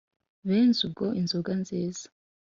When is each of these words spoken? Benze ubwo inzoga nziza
Benze 0.47 0.79
ubwo 0.87 1.05
inzoga 1.21 1.51
nziza 1.61 2.05